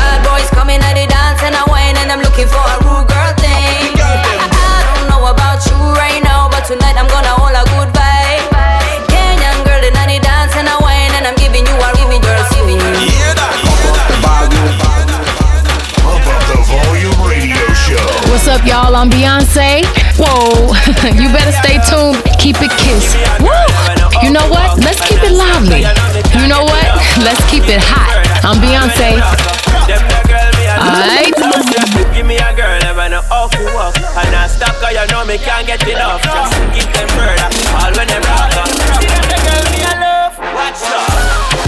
Bad 0.00 0.24
boys 0.24 0.48
coming 0.50 0.80
at 0.80 0.94
the 0.96 1.06
dance 1.06 1.42
and 1.44 1.54
I 1.54 1.64
whine 1.68 1.96
and 2.00 2.10
I'm 2.10 2.22
looking 2.24 2.48
for 2.48 2.64
a 2.64 2.79
right 5.68 6.20
now, 6.24 6.48
but 6.48 6.64
tonight 6.64 6.96
I'm 6.96 7.08
gonna 7.08 7.34
hold 7.36 7.52
a 7.52 7.64
good 7.76 7.92
vibe. 7.92 8.48
Kenyan 9.12 9.60
girl, 9.66 9.82
dance 9.84 10.56
and 10.56 10.68
wine, 10.80 11.12
and 11.20 11.26
I'm 11.28 11.36
giving 11.36 11.66
you, 11.66 11.76
giving 11.96 12.20
giving 12.20 12.80
you. 12.80 12.90
What's 18.30 18.48
up, 18.48 18.64
y'all? 18.64 18.96
I'm 18.96 19.10
Beyonce. 19.10 19.84
Whoa, 20.16 20.72
you 21.20 21.28
better 21.28 21.52
stay 21.52 21.76
tuned. 21.84 22.16
Keep 22.40 22.62
it 22.64 22.72
kiss. 22.80 23.16
Woo! 23.40 23.52
You 24.24 24.32
know 24.32 24.48
what? 24.48 24.78
Let's 24.80 25.00
keep 25.04 25.20
it 25.20 25.32
lively. 25.32 25.84
You 26.40 26.48
know 26.48 26.64
what? 26.64 26.86
Let's 27.26 27.42
keep 27.50 27.68
it 27.68 27.80
hot. 27.80 28.16
I'm 28.44 28.56
Beyonce. 28.64 29.20
Alright. 30.80 31.30
A 33.00 33.08
girl, 33.08 33.08
never 33.08 33.08
know 33.08 33.22
walk. 33.74 33.96
And 33.96 34.36
I 34.36 34.46
stop 34.46 34.76
cause 34.76 34.92
you 34.92 35.06
know 35.10 35.24
me 35.24 35.38
can't 35.38 35.66
get 35.66 35.88
enough. 35.88 36.22
Just 36.22 36.52
keep 36.74 36.92
them 36.92 37.08
further, 37.16 37.48
all 37.80 37.92
when 37.96 38.06
them 38.06 38.22
rock 38.28 38.52
up. 38.60 38.68
Girl, 39.40 39.64
me 39.72 39.80
a 39.80 39.94
love. 40.00 40.38
Watch 40.54 40.82
out. 40.84 41.59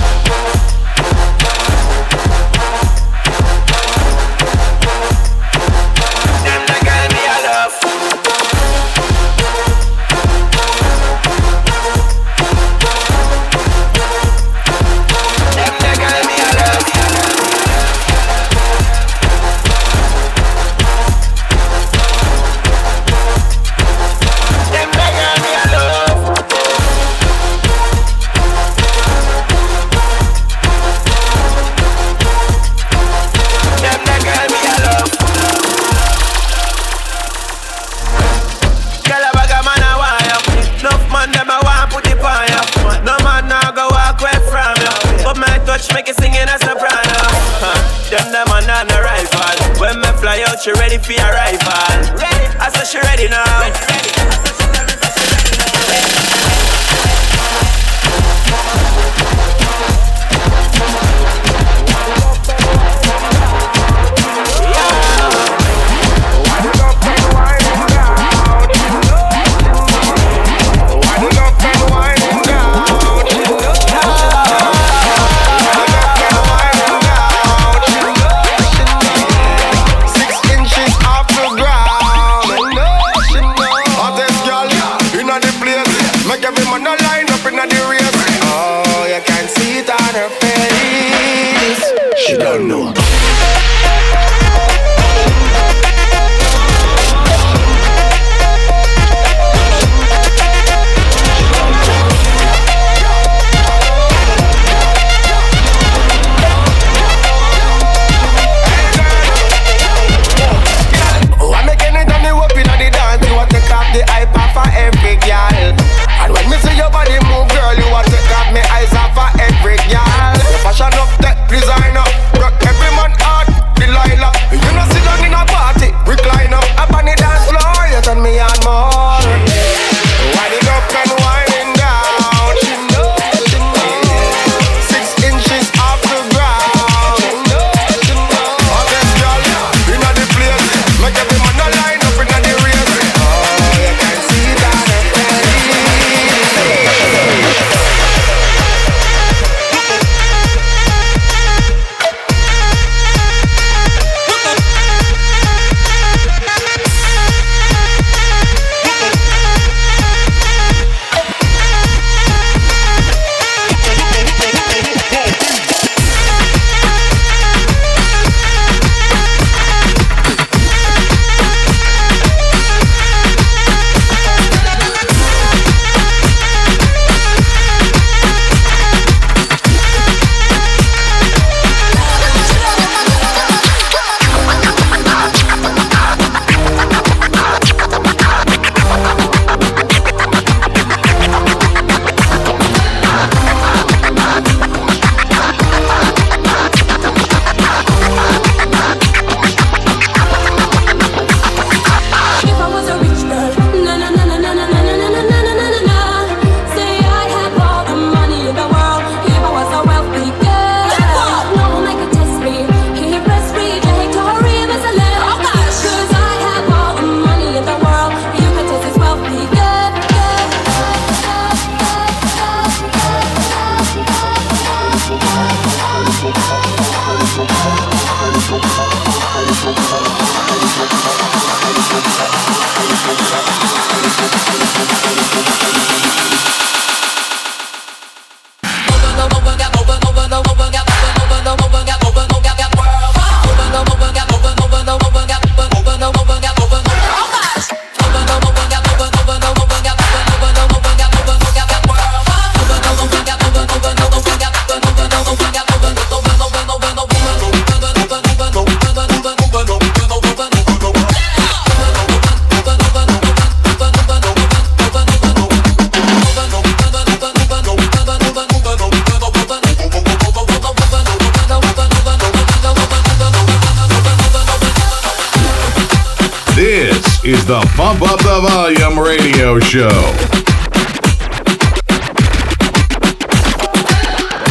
The 278.33 278.49
Volume 278.49 278.99
radio 278.99 279.61
show. 279.61 279.91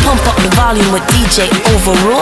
Pump 0.04 0.22
up 0.28 0.38
the 0.44 0.52
volume 0.56 0.92
with 0.92 1.02
DJ 1.10 1.48
Overrule. 1.72 2.22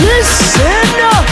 Listen 0.00 0.88
up. 1.12 1.26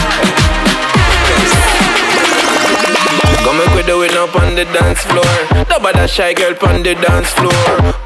Come 3.43 3.57
make 3.57 3.73
we 3.75 3.81
do 3.81 4.03
it 4.03 4.15
up 4.15 4.35
on 4.35 4.53
the 4.53 4.65
dance 4.65 5.01
floor. 5.01 5.66
Nobody 5.77 6.07
shy 6.07 6.33
girl 6.33 6.57
on 6.65 6.81
the 6.81 6.95
dance 6.95 7.29
floor. 7.37 7.53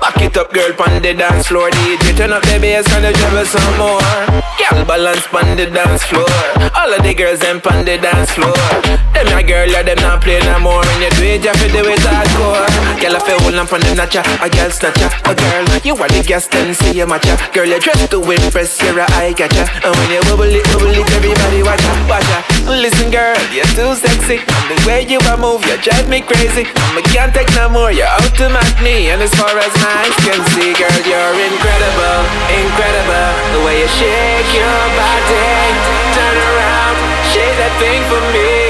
Back 0.03 0.19
it 0.19 0.35
up, 0.35 0.51
girl 0.51 0.75
on 0.75 1.01
the 1.01 1.13
dance 1.15 1.47
floor. 1.47 1.69
DJ 1.71 2.17
turn 2.17 2.33
up 2.33 2.43
the 2.43 2.59
bass 2.59 2.83
and 2.91 3.05
the 3.05 3.15
treble 3.15 3.47
some 3.47 3.63
more. 3.79 4.03
Girl 4.59 4.83
balance 4.83 5.23
on 5.31 5.55
the 5.55 5.71
dance 5.71 6.03
floor. 6.03 6.27
All 6.75 6.91
of 6.91 6.99
the 6.99 7.13
girls 7.15 7.39
them 7.39 7.63
on 7.63 7.87
the 7.87 7.95
dance 7.95 8.35
floor. 8.35 8.51
Them 9.15 9.31
a 9.31 9.39
girl, 9.39 9.71
yeah, 9.71 9.87
them 9.87 10.03
not 10.03 10.19
play 10.19 10.43
no 10.43 10.59
more. 10.59 10.83
When 10.83 10.99
you 10.99 11.11
do 11.15 11.23
it, 11.23 11.47
you 11.47 11.55
to 11.55 11.67
do 11.71 11.79
it 11.87 12.03
hardcore. 12.03 12.67
Girl, 12.99 13.15
I 13.15 13.19
feel 13.23 13.39
hold 13.39 13.55
on 13.55 13.67
from 13.67 13.79
the 13.87 13.95
notcha. 13.95 14.19
A 14.43 14.51
girl 14.51 14.67
snatcher, 14.67 15.07
a 15.23 15.31
girl. 15.31 15.63
You 15.87 15.95
are 15.95 16.11
the 16.11 16.27
guest 16.27 16.51
and 16.51 16.75
see 16.75 16.99
you 16.99 17.07
matcha. 17.07 17.39
Girl, 17.55 17.71
you 17.71 17.79
dress 17.79 18.03
to 18.11 18.19
impress, 18.19 18.83
you're 18.83 18.99
a 18.99 19.07
eye 19.15 19.31
catcher. 19.31 19.63
And 19.79 19.95
when 19.95 20.11
you 20.11 20.19
bubble 20.27 20.51
it, 20.51 20.67
bubble 20.75 20.91
it, 20.91 21.07
everybody 21.15 21.63
watch 21.63 21.79
ya, 21.87 21.93
watch 22.11 22.27
ya. 22.27 22.39
Listen, 22.67 23.07
girl, 23.11 23.39
you're 23.55 23.67
too 23.79 23.95
sexy. 23.95 24.43
And 24.43 24.67
the 24.67 24.75
way 24.83 25.07
you 25.07 25.23
move, 25.39 25.63
you 25.71 25.79
drive 25.79 26.11
me 26.11 26.19
crazy. 26.19 26.67
And 26.67 26.99
I 26.99 27.03
can't 27.07 27.31
take 27.31 27.51
no 27.55 27.60
more, 27.69 27.91
you're 27.91 28.07
out 28.07 28.33
to 28.37 28.49
match 28.49 28.81
me. 28.81 29.09
And 29.09 29.21
as 29.21 29.33
far 29.35 29.51
as 29.51 29.73
my 29.83 29.93
eyes 30.01 30.17
can 30.25 30.39
see, 30.55 30.73
girl, 30.73 31.01
you're 31.03 31.37
incredible, 31.37 32.21
incredible. 32.47 33.29
The 33.53 33.61
way 33.65 33.81
you 33.81 33.89
shake 33.99 34.49
your 34.55 34.81
body, 34.97 35.49
turn 36.15 36.37
around, 36.37 36.97
shake 37.33 37.55
that 37.59 37.73
thing 37.77 38.01
for 38.09 38.21
me. 38.33 38.60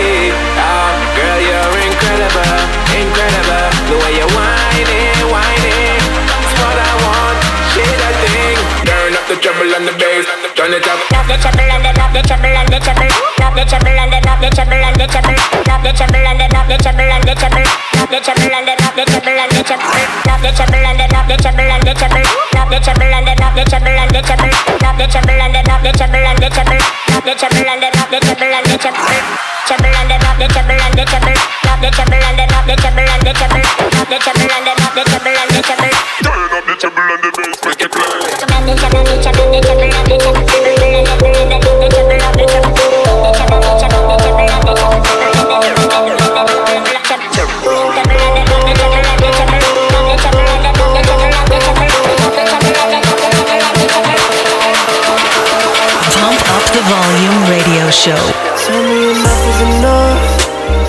Turn 9.41 9.57
up 9.57 9.65
the 9.65 9.65
treble 9.65 9.73
and 9.73 9.87
the 9.87 9.93
bass, 9.97 10.25
turn 10.53 10.73
it 10.73 10.85
up. 10.85 10.99
Knock 11.09 11.25
the 11.25 11.37
treble 11.41 11.65
and 11.65 11.81
the 11.81 11.91
knock 11.97 12.13
the 12.13 12.21
treble 12.21 12.45
and 12.45 12.69
the 12.69 12.77
treble. 12.77 13.09
Knock 13.41 13.53
the 13.57 13.65
treble 13.65 13.97
and 13.97 14.13
the 14.13 14.19
knock 14.21 14.37
the 14.37 14.49
treble 14.53 14.77
and 14.77 14.95
the 15.01 15.07
treble. 15.09 15.37
Knock 15.65 15.81
the 15.81 15.91
treble 15.97 16.21
and 16.21 16.39
the 16.39 16.47
knock 16.53 16.69
the 16.69 16.77
treble 16.77 17.09
and 17.09 17.25
the 17.25 17.33
treble. 17.33 17.65
Knock 17.89 18.09
the 18.11 18.21
treble 18.21 18.53
and 18.53 18.65
the 18.65 18.75
knock 18.77 18.93
the 18.93 19.05
treble 19.09 19.33
and 19.33 19.51
the 19.51 19.63
treble. 19.65 19.97
Knock 20.21 20.41
the 20.41 20.51
treble 20.53 20.85
and 20.85 20.99
the 20.99 21.05
knock 21.09 21.25
the 21.25 21.35
treble 21.41 21.71
and 21.73 21.81
the 21.81 21.93
treble. 21.97 22.25
Knock 22.53 22.69
the 22.69 22.77
treble 22.85 23.09
and 23.09 23.25
the 23.25 23.33
knock 23.41 23.53
the 23.55 23.63
treble 23.65 23.97
and 23.97 24.11
the 24.13 24.21
treble. 24.21 24.53
Knock 24.81 24.97
the 24.97 25.05
treble 25.09 25.41
and 25.41 25.53
the 25.55 25.61
knock 25.65 25.81
the 25.81 25.91
treble 25.97 26.21
and 26.21 26.37
the 26.37 26.49
treble. 26.51 26.81
Knock 27.09 27.23
the 27.25 27.33
treble 27.33 27.65
and 27.65 27.81
the 27.81 27.89
knock 27.89 28.09
the 28.13 28.19
treble 28.21 28.53
and 28.53 28.65
the 28.69 28.77
treble. 28.77 29.17
Treble 29.65 29.95
and 29.95 30.09
the 30.11 30.17
knock 30.21 30.37
the 30.37 30.47
treble 30.51 30.81
and 30.85 30.93
the 30.93 31.05
treble. 31.09 31.37
Knock 31.65 31.79
the 31.81 31.89
treble 31.89 32.21
and 32.21 32.37
the 32.37 32.45
knock 32.45 32.65
the 32.69 32.75
treble 32.77 33.09
and 33.09 33.23
the 33.25 33.33
treble. 33.33 33.65
Knock 33.89 34.07
the 34.11 34.17
treble 34.21 34.51
and 34.53 34.63
the 34.67 34.73
knock 34.77 34.93
the 34.93 35.03
treble 35.09 35.33
and 35.33 35.49
the 35.49 35.61
treble. 35.65 35.95
Turn 36.21 36.51
up 36.53 36.63
the 36.69 36.75
treble 36.77 37.09
and 37.09 37.21
the 37.25 37.29
bass, 37.33 37.57
make 37.65 37.81
it 37.81 37.91
play. 37.91 38.50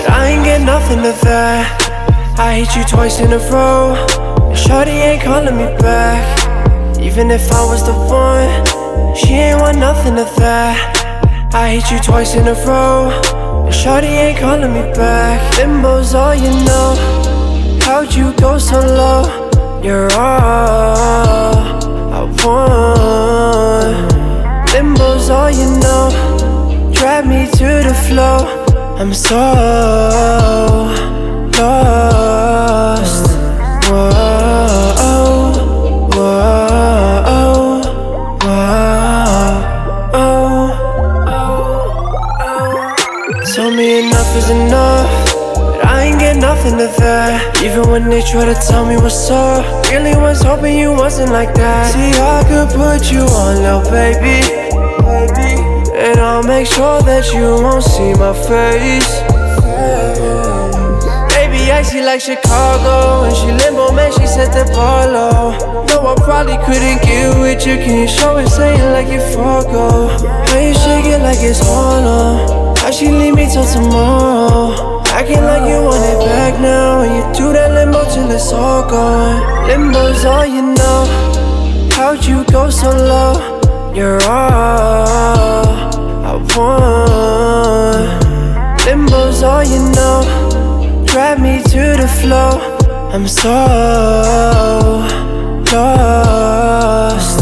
I 0.09 0.29
ain't 0.29 0.45
get 0.45 0.61
nothing 0.61 0.99
of 0.99 1.19
that. 1.21 2.35
I 2.39 2.55
hit 2.55 2.75
you 2.75 2.83
twice 2.85 3.19
in 3.19 3.33
a 3.33 3.39
row. 3.51 3.95
Shorty 4.55 4.91
ain't 4.91 5.21
calling 5.21 5.55
me 5.55 5.65
back. 5.77 6.52
Even 7.13 7.29
if 7.29 7.51
I 7.51 7.63
was 7.65 7.83
the 7.85 7.93
one, 7.93 8.49
she 9.15 9.33
ain't 9.33 9.61
want 9.61 9.77
nothing 9.77 10.17
of 10.17 10.35
that. 10.37 11.53
I 11.53 11.69
hit 11.69 11.91
you 11.91 11.99
twice 11.99 12.33
in 12.33 12.47
a 12.47 12.55
row. 12.65 13.11
And 13.65 13.75
Shorty 13.75 14.07
ain't 14.07 14.39
calling 14.39 14.73
me 14.73 14.81
back. 14.93 15.37
Limbo's 15.59 16.15
all 16.15 16.33
you 16.33 16.49
know. 16.65 16.95
How'd 17.83 18.15
you 18.15 18.33
go 18.37 18.57
so 18.57 18.79
low? 18.79 19.21
You're 19.83 20.11
all 20.13 21.53
I 22.17 22.23
want. 22.43 23.95
Limbo's 24.73 25.29
all 25.29 25.51
you 25.51 25.69
know. 25.85 26.09
Drag 26.95 27.27
me 27.27 27.45
to 27.45 27.83
the 27.87 27.93
flow. 28.09 28.39
I'm 28.97 29.13
so 29.13 29.37
lost. 31.59 32.82
Nothing 46.63 46.87
of 46.87 46.95
that. 46.97 47.61
Even 47.63 47.89
when 47.89 48.09
they 48.09 48.21
try 48.21 48.45
to 48.45 48.53
tell 48.53 48.85
me 48.85 48.95
what's 48.95 49.29
up, 49.29 49.65
really 49.91 50.15
was 50.15 50.41
hoping 50.41 50.77
you 50.77 50.91
wasn't 50.91 51.31
like 51.31 51.53
that. 51.55 51.91
See, 51.91 52.15
I 52.19 52.43
could 52.47 52.69
put 52.75 53.11
you 53.11 53.21
on, 53.21 53.59
little 53.59 53.83
baby. 53.91 54.39
And 55.93 56.19
I'll 56.19 56.43
make 56.43 56.67
sure 56.67 57.01
that 57.01 57.33
you 57.33 57.59
won't 57.63 57.83
see 57.83 58.13
my 58.15 58.33
face. 58.47 59.11
Baby, 61.35 61.71
icy 61.71 62.01
like 62.01 62.21
Chicago. 62.21 63.25
And 63.27 63.35
she 63.35 63.51
limbo, 63.51 63.91
man, 63.91 64.11
she 64.13 64.25
set 64.25 64.53
the 64.53 64.69
bar 64.71 65.07
low. 65.07 65.85
No, 65.87 66.07
I 66.07 66.15
probably 66.23 66.57
couldn't 66.65 67.01
get 67.03 67.37
with 67.39 67.67
you. 67.67 67.75
Can 67.75 68.01
you 68.01 68.07
show 68.07 68.37
it, 68.37 68.47
say 68.47 68.75
it 68.75 68.91
like 68.91 69.07
you 69.07 69.19
forgo? 69.33 70.07
How 70.47 70.59
you 70.59 70.73
shake 70.73 71.11
it 71.11 71.19
like 71.19 71.39
it's 71.41 71.59
hollow? 71.59 72.75
How 72.77 72.91
she 72.91 73.09
leave 73.09 73.35
me 73.35 73.47
till 73.51 73.65
tomorrow? 73.65 74.92
Acting 75.13 75.43
like 75.43 75.69
you 75.69 75.79
want 75.83 76.03
it 76.03 76.19
back 76.25 76.59
now. 76.59 77.03
You 77.03 77.21
do 77.37 77.53
that 77.53 77.71
limbo 77.71 78.03
till 78.11 78.31
it's 78.31 78.51
all 78.51 78.81
gone. 78.89 79.67
Limbo's 79.67 80.25
all 80.25 80.43
you 80.43 80.73
know. 80.73 81.05
How'd 81.93 82.25
you 82.25 82.43
go 82.45 82.71
so 82.71 82.89
low? 82.89 83.33
You're 83.93 84.19
all 84.23 85.69
I 86.29 86.33
want. 86.55 88.09
Limbo's 88.87 89.43
all 89.43 89.63
you 89.63 89.79
know. 89.93 90.23
Drag 91.05 91.39
me 91.39 91.61
to 91.61 91.95
the 92.01 92.07
flow. 92.19 92.59
I'm 93.13 93.27
so 93.27 93.53
lost. 95.71 97.39